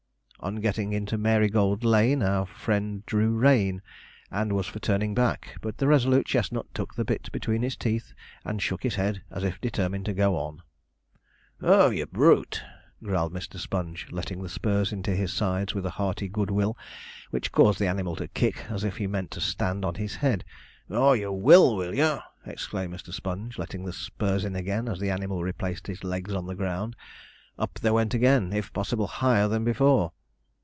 On 0.43 0.55
getting 0.55 0.91
into 0.91 1.19
Marygold 1.19 1.83
Lane, 1.83 2.23
our 2.23 2.47
friend 2.47 3.05
drew 3.05 3.29
rein, 3.35 3.79
and 4.31 4.53
was 4.53 4.65
for 4.65 4.79
turning 4.79 5.13
back, 5.13 5.57
but 5.61 5.77
the 5.77 5.85
resolute 5.85 6.25
chestnut 6.25 6.65
took 6.73 6.95
the 6.95 7.05
bit 7.05 7.31
between 7.31 7.61
his 7.61 7.75
teeth 7.75 8.13
and 8.43 8.59
shook 8.59 8.81
his 8.81 8.95
head, 8.95 9.21
as 9.29 9.43
if 9.43 9.61
determined 9.61 10.05
to 10.05 10.13
go 10.15 10.35
on. 10.35 10.63
'Oh, 11.61 11.91
you 11.91 12.07
brute!' 12.07 12.63
growled 13.03 13.31
Mr. 13.31 13.59
Sponge, 13.59 14.07
letting 14.09 14.41
the 14.41 14.49
spurs 14.49 14.91
into 14.91 15.13
his 15.15 15.31
sides 15.31 15.75
with 15.75 15.85
a 15.85 15.91
hearty 15.91 16.27
good 16.27 16.49
will, 16.49 16.75
which 17.29 17.51
caused 17.51 17.77
the 17.77 17.85
animal 17.87 18.15
to 18.15 18.27
kick, 18.27 18.65
as 18.71 18.83
if 18.83 18.97
he 18.97 19.05
meant 19.05 19.29
to 19.29 19.41
stand 19.41 19.85
on 19.85 19.93
his 19.93 20.15
head. 20.15 20.43
'Ah, 20.89 21.11
you 21.11 21.31
will, 21.31 21.75
will 21.75 21.93
ye?' 21.93 22.17
exclaimed 22.47 22.91
Mr. 22.95 23.13
Sponge, 23.13 23.59
letting 23.59 23.85
the 23.85 23.93
spurs 23.93 24.43
in 24.43 24.55
again 24.55 24.89
as 24.89 24.97
the 24.99 25.11
animal 25.11 25.43
replaced 25.43 25.85
his 25.85 26.03
legs 26.03 26.33
on 26.33 26.47
the 26.47 26.55
ground. 26.55 26.95
Up 27.59 27.75
they 27.75 27.91
went 27.91 28.15
again, 28.15 28.51
if 28.51 28.73
possible 28.73 29.05
higher 29.05 29.47
than 29.47 29.63
before. 29.63 30.13